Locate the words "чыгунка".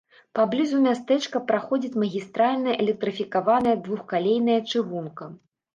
4.71-5.33